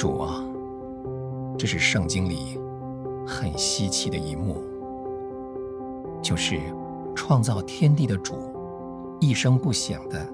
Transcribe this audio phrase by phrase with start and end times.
[0.00, 0.42] 主啊，
[1.58, 2.58] 这是圣经里
[3.26, 4.64] 很稀奇的一幕，
[6.22, 6.58] 就是
[7.14, 8.34] 创造天地的主
[9.20, 10.26] 一声不响的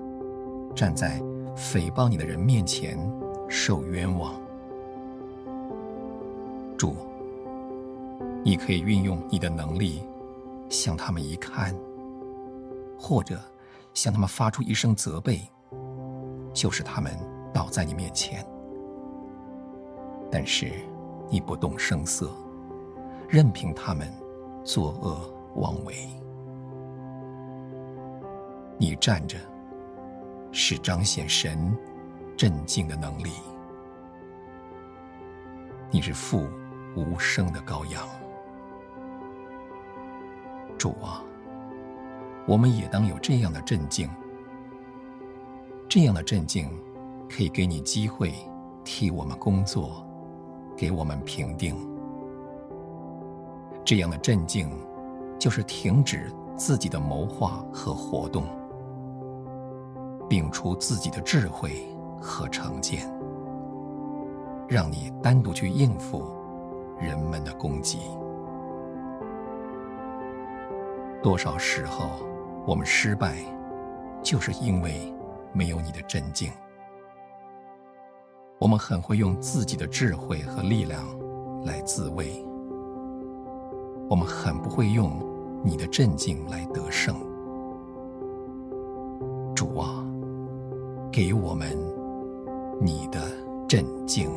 [0.72, 1.20] 站在
[1.56, 2.96] 诽谤你的人面前
[3.48, 4.40] 受冤枉。
[6.78, 6.94] 主，
[8.44, 10.00] 你可以运用你的能力
[10.68, 11.74] 向他们一看，
[12.96, 13.36] 或者
[13.94, 15.40] 向他们发出一声责备，
[16.54, 17.12] 就是他们
[17.52, 18.46] 倒在你面前。
[20.30, 20.72] 但是
[21.28, 22.30] 你不动声色，
[23.28, 24.12] 任凭他们
[24.64, 25.94] 作恶妄为。
[28.78, 29.38] 你站着，
[30.52, 31.76] 是彰显神
[32.36, 33.30] 镇静的能力。
[35.90, 36.46] 你是父
[36.94, 38.06] 无声的羔羊。
[40.76, 41.22] 主啊，
[42.46, 44.10] 我们也当有这样的镇静。
[45.88, 46.68] 这样的镇静，
[47.30, 48.34] 可以给你机会
[48.84, 50.06] 替我们工作。
[50.76, 51.74] 给我们评定，
[53.84, 54.70] 这样的镇静，
[55.38, 58.44] 就是停止自己的谋划和活动，
[60.28, 61.88] 摒除自己的智慧
[62.20, 63.10] 和成见，
[64.68, 66.24] 让你单独去应付
[67.00, 68.00] 人们的攻击。
[71.22, 72.10] 多少时候
[72.66, 73.38] 我们失败，
[74.22, 75.12] 就是因为
[75.52, 76.52] 没有你的镇静。
[78.58, 81.04] 我们很会用自己的智慧和力量
[81.66, 82.42] 来自卫，
[84.08, 85.12] 我们很不会用
[85.62, 87.14] 你的镇静来得胜。
[89.54, 90.02] 主啊，
[91.12, 91.68] 给我们
[92.80, 93.20] 你的
[93.68, 94.30] 镇静。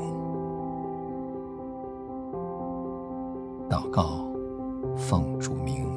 [3.69, 4.25] 祷告，
[4.97, 5.88] 奉主名，